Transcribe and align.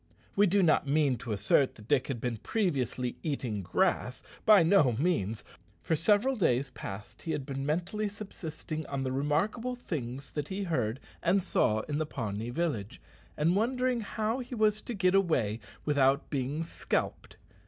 We 0.35 0.47
do 0.47 0.63
not 0.63 0.87
mean 0.87 1.17
to 1.19 1.31
assert 1.31 1.75
that 1.75 1.87
Dick 1.87 2.07
had 2.07 2.19
been 2.19 2.37
previously 2.37 3.17
eating 3.21 3.61
grass. 3.61 4.23
By 4.47 4.63
no 4.63 4.93
means. 4.93 5.43
For 5.83 5.95
several 5.95 6.35
days 6.35 6.71
past 6.71 7.21
he 7.21 7.33
had 7.33 7.45
been 7.45 7.67
mentally 7.67 8.09
subsisting 8.09 8.83
on 8.87 9.03
the 9.03 9.11
remarkable 9.11 9.75
things 9.75 10.31
that 10.31 10.47
he 10.47 10.63
heard 10.63 10.99
and 11.21 11.43
saw 11.43 11.81
in 11.81 11.99
the 11.99 12.07
Pawnee 12.07 12.49
village, 12.49 12.99
and 13.37 13.55
wondering 13.55 14.01
how 14.01 14.39
he 14.39 14.55
was 14.55 14.81
to 14.81 14.95
get 14.95 15.13
away 15.13 15.59
without 15.85 16.31
being 16.31 16.63
scalped. 16.63 17.37